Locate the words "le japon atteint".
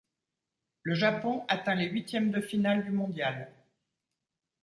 0.81-1.75